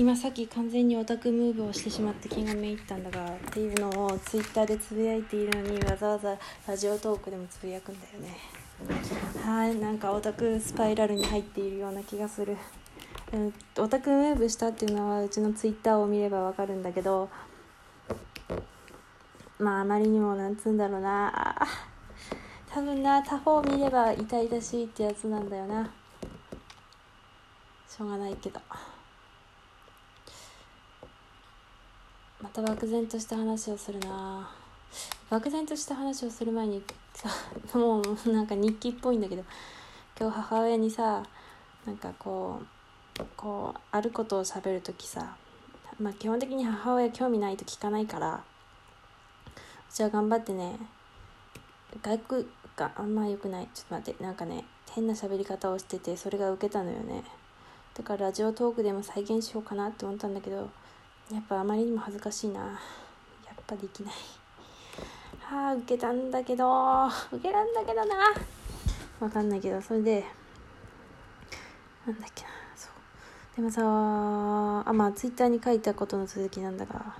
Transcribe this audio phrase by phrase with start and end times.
[0.00, 8.34] 今さっき完全にオタクムーブをしてしまって気がめいったんだがっていうのをツイッターでつぶやいているのにわざわざラジオトークでもつぶやくんだよね。
[9.44, 12.56] はいなんかオタクスパイラルに入っているような気がする。
[13.34, 17.28] うんオタクムーブしたっていうのはうちのツイッターを見ればわかるんだけど
[19.58, 21.54] まああまりにもなんつうんだろうな。
[22.70, 25.92] 多分な他方見れば痛々しいってやつなんだよな。
[27.86, 28.58] しょうがないけど。
[32.42, 34.50] また漠然とした話をするな。
[35.28, 36.82] 漠然とした話をする前に
[37.14, 37.28] さ
[37.78, 39.44] もうなんか日記っぽいんだけど
[40.18, 41.22] 今日母親にさ
[41.86, 42.60] なんかこ
[43.16, 45.36] うこうあることを喋る時さ
[46.00, 48.42] まあ基本的に母親興味ないと聞かないから
[49.90, 50.78] うちは頑張ってね。
[52.02, 53.68] 外国があんま良くない。
[53.74, 57.24] ちょっと待ってなんかね変な喋り方をしててそれが受けたのよね。
[57.94, 60.70] だからラジオトークでも再現しようかなって思ったんだけど
[61.32, 62.60] やっぱあまりにも恥ずかしいな。
[62.60, 62.66] や
[63.52, 64.14] っぱできない。
[65.40, 67.06] はあ受けたんだけど。
[67.32, 68.16] 受けたんだけどな。
[69.20, 69.80] わかんないけど。
[69.80, 70.24] それで
[72.04, 72.48] なんだっけな。
[72.74, 73.56] そう。
[73.56, 77.14] でもさあまあツイッターに書いたことの続きなんだが。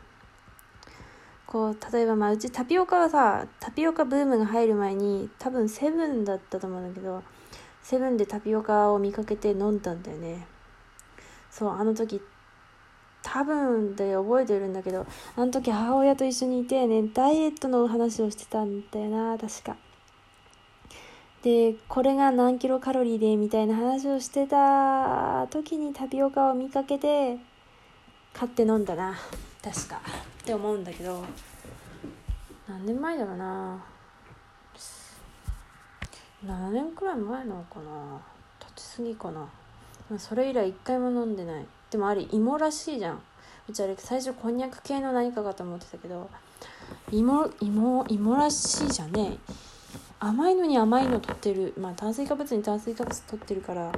[1.46, 7.24] こう例えばまあうちタピオカはさタピオカブームが入る前に多分セブンだったと思うんだけど
[7.82, 10.46] セブンでタピオカを見かけて飲んだんだよね。
[11.50, 12.20] そうあの時
[13.32, 19.76] 多分で覚えてるんだけどあの時母親と一緒にいてねダイエットの話をしてたんだよな確か。
[21.42, 27.38] でこれが何キロカロリーでみたいな話をしてた時にタピオカを見かけて
[28.34, 29.16] 買って飲んだな
[29.62, 30.00] 確か。
[30.42, 31.24] って思うんだけど
[32.68, 33.80] 何年前だろうな。
[36.44, 38.20] 7年くらい前なのかな。
[38.58, 39.48] 立ちすぎかな。
[40.18, 41.66] それ以来一回も飲んでない。
[41.90, 43.22] でもあれ芋らしいじゃん。
[43.68, 46.28] うちあれ最初こんにゃく系の何かかと思ってたけど
[47.12, 49.38] 芋芋芋らしいじゃんね
[50.18, 51.74] 甘いのに甘いの取ってる。
[51.78, 53.92] まあ炭水化物に炭水化物取ってるから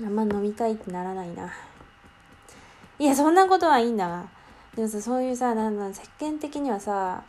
[0.00, 1.52] あんま飲みたいってならないな。
[2.98, 4.28] いやそんなことはいいんだわ。
[4.74, 7.22] でもさそういうさなんだ世間的にはさ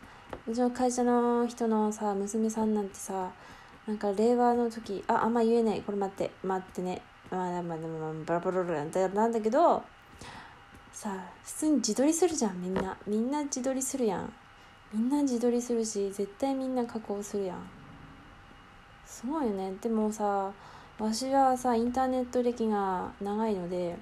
[0.46, 3.30] うちの会社の人のさ娘さんなんてさ
[3.86, 5.82] なんか令和の時ああんま言えない。
[5.82, 7.02] これ待って待ってね。
[7.34, 9.82] まあまあでもバラバラバラなんだけど
[10.92, 12.96] さ普通に自撮りするじゃんみんな。
[13.06, 14.32] みんな自撮りするやん。
[14.92, 17.58] みんな自撮りするし絶対みんな加工するやん。
[19.04, 19.74] すごいよね。
[19.80, 20.52] でもさ
[20.98, 23.96] わしはさインターネット歴が長いので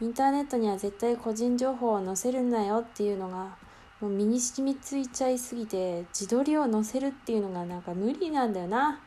[0.00, 3.56] インターネットには絶対個人情報を載せるなよっていうのが
[4.00, 9.00] もう身に染みついちゃいすぎて自撮りを載せるっていうのがなんか無理なんだよな。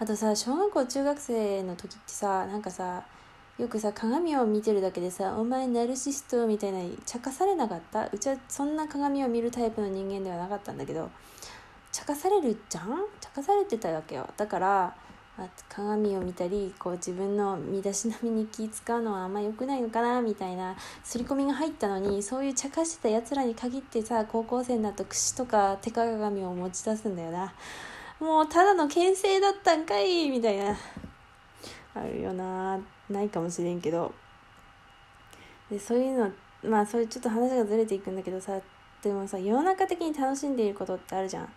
[0.00, 3.02] あとさ小学校中学生の時ってさなんかさ
[3.58, 8.08] よくさ鏡を見てるだけでさ「お前ナルシスト」みたいな茶化されなかった？
[8.12, 11.10] うちはそんな鏡を見るタイプの人間ではなかったんだけど
[11.90, 13.06] 茶化されるじゃん？
[13.20, 14.28] 茶化されてたわけよ。
[14.36, 14.94] だから
[15.68, 20.22] 鏡を見たりこう自分の身だしなみに気使うのはあんま良くないのかな？
[20.22, 27.52] みたいな刷り込みが入ったのにそういう茶化してたやつらに限ってさ高校生になると櫛とか手鏡を持ち出すんだよな。
[28.20, 30.76] もうただの牽制だったんかいみたいな。
[31.94, 34.12] あるよなないかもしれんけど。
[35.70, 36.30] でそういうの
[36.62, 38.60] まあそれちょっと話がずれていくんだけどさ。
[39.02, 41.48] でもさ世の中的に楽しんでいることってあるじゃん。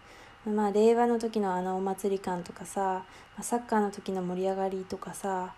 [0.56, 3.04] まあ令和の時のあのお祭り感とかさ
[3.42, 5.54] サッカーの時の盛り上がりとかさ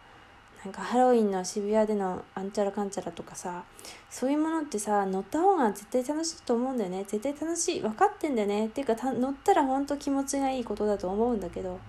[0.63, 3.65] なんかハロウィンの渋谷でのあんちゃらかんちゃらとかさ
[4.09, 7.03] そういうものってさ乗った方が絶対楽しいと思うんだよね。
[7.05, 8.67] 絶対楽しい分かってんだよね。
[8.67, 11.79] っていうか乗ったら本当気持ちがいいことだと思うんだけど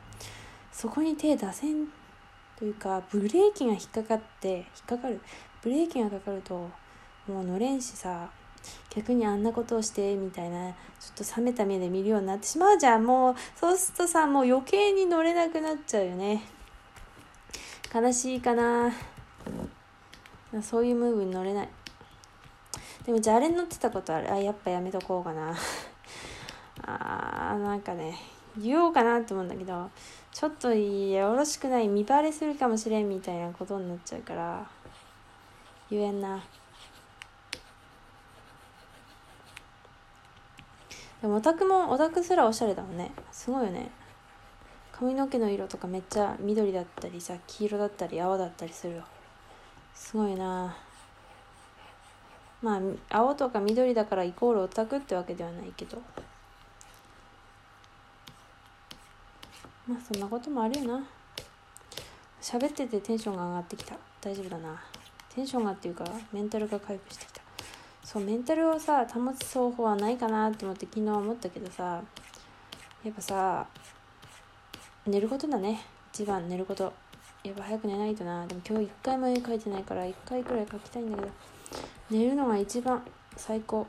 [0.73, 1.87] そこに手出せん
[2.59, 5.21] というかブレーキが引っかかって引っかかる。
[5.63, 6.55] ブレーキがかかると
[7.29, 8.29] もう乗れんしさ
[8.91, 13.05] 逆にあんなことをしてみたいなちょっと冷めた目で見るようになってしまうじゃん。
[13.05, 16.43] もうそうするとさもう余計に乗れなくなっちゃうよね。
[17.95, 18.93] 悲しいかな。
[20.63, 21.69] そういうムーブに乗れない。
[23.07, 24.33] でもじゃああれに乗ってたことある？
[24.33, 25.55] あやっぱやめとこうかな。
[26.83, 28.17] あーなんかね
[28.59, 29.91] 言おうかなと思うんだけど
[30.33, 31.89] ちょっとよろしくない。
[31.89, 34.67] 見バレするかもしれんみたいなことになっちゃうから
[35.91, 36.43] 言えんな。
[41.23, 43.13] でもオタクもオタクすらおしゃれだもんね。
[43.31, 43.91] すごいよね。
[44.99, 49.03] 髪の毛の色とかめっちゃ緑だったりさ黄色だったり青だったりするよ
[49.95, 50.77] すごいな。
[52.63, 52.81] まあ
[53.11, 56.01] 青とか緑だからイコールオタクってわけではないけど。
[59.87, 61.07] まあそんなこともあるよな。
[62.41, 63.97] 喋っててテンションが上がってきた。
[64.21, 64.83] 大丈夫だな。
[65.35, 67.43] テンションがっていうかメンタルが回復してきた。
[68.03, 72.03] そうメンタルをさ保つ方法はないかなって思って昨日思ったけどさ
[73.05, 73.67] やっぱさ
[75.07, 75.83] 寝ることだね。
[76.13, 76.93] 一番寝ること。
[77.43, 78.47] やっぱ早く寝ないとな。
[78.47, 81.29] でも今日一回も絵描いてないから一回くらい描きたいんだけど。
[82.11, 83.03] 寝るのが一番
[83.37, 83.87] 最高。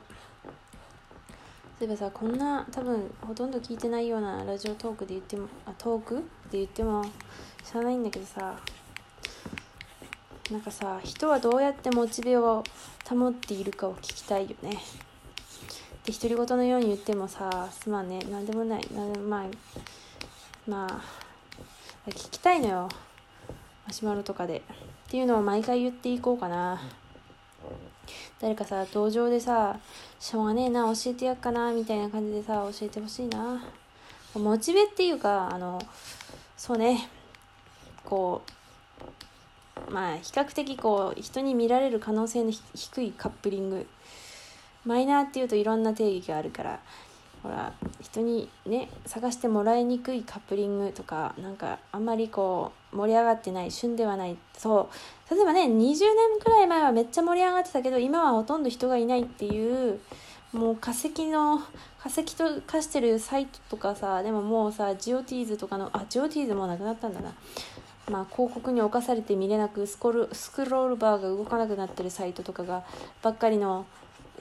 [1.78, 6.14] そういえばさこんな多分ほとんど聞いてないようなラジオトークで言ってもあトーク
[6.50, 7.04] で言っても
[7.64, 8.58] 知らないんだけどさ。
[10.50, 12.62] なんかさ人はどうやってモチベを
[13.08, 14.78] 保っているかを聞きたいよね。
[16.04, 18.20] で独り言のように言ってもさすまんね。
[18.30, 18.86] 何でもない。
[18.94, 19.46] 何でもまあ
[20.66, 20.86] ま
[22.06, 22.88] あ聞きたいのよ。
[23.86, 24.58] マシュマロとかで。
[24.58, 24.62] っ
[25.08, 26.80] ていうのを毎回言っていこうかな。
[28.40, 29.78] 誰かさ登場でさ
[30.18, 33.64] しょうがねえな教えてやっかなみたいな感じでさ教えてほしいな。
[34.34, 35.80] モチベっていうかあの
[36.56, 37.08] そうね。
[38.04, 38.42] こ
[39.88, 43.86] うまあ比較的こう人に見られる可能性の低いカップリング。
[44.84, 46.80] マイナーっていうといろんな定義があるから。
[47.46, 54.36] ほら人にね探してもらいにくいカップリングとかなんかあんまりこう盛り上がってない旬ではない。
[54.58, 54.90] そ
[55.30, 55.34] う。
[55.34, 55.96] 例えばね20年
[56.42, 60.00] くらい前はめっちゃ盛り上がってたけど今はほとんど人がいないっていう
[60.52, 61.60] もう化石の
[62.00, 67.32] 化石と化してるサイトとかさでももうさジオティーズとかのあジオティーズもなくなったんだな。
[68.10, 72.84] まあ、広告に侵されて見れなくスコルスクロールバーが動かなくなってるサイトとかが
[73.22, 73.84] ばっかりの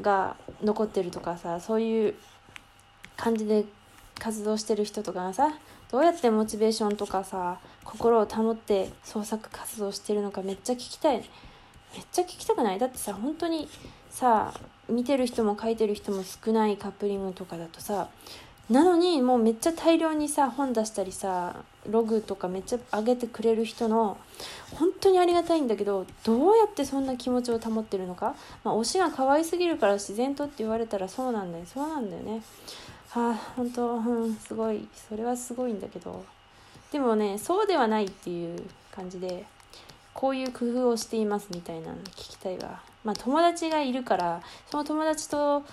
[0.02, 2.16] が残ってるとかさそういう
[3.18, 3.66] 感じで
[4.20, 5.54] 活動してる人とかがさ
[5.92, 11.18] どうやってモチベーションとかさ心を保って創作活動してるのかめっちゃ聞きたい。
[11.18, 12.80] めっちゃ聞きたくない？
[12.80, 13.70] だってさ本当に
[14.10, 14.54] さ
[14.90, 18.10] 見てる人も書いてる人も少ないカップリングとかだとさ
[18.70, 24.18] なのにもうめっちゃ大量にさ本出したりさログとかめっちゃ上げてくれる人の
[24.72, 31.66] 本当にありがたいんだけどどうやってそんな気持ちを保ってるのか、まあ、推しが可愛すぎるから自然とって言われたらそうなんだよ。
[31.66, 32.42] そうなんだよね。
[33.16, 34.88] あ本当うんすごい。
[35.10, 36.26] それはすごいんだけど。
[36.92, 39.46] でもねそうではないっていう感じで
[40.14, 42.82] こういう工夫をしていますみたいなの聞きたいわ。
[43.04, 45.64] まあ友達がいるからその友達と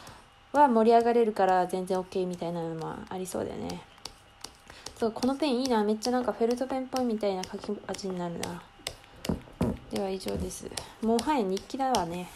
[0.52, 3.82] は盛り上がれるから全然 OK みたいなのもありそうだよね。
[4.98, 5.82] そうこのペンいいな。
[5.82, 8.62] めっちゃなんかフェルトペンっぽいみたいな書き味になるな。
[9.90, 10.70] では以上です。
[11.02, 12.28] もうはや日記だわね。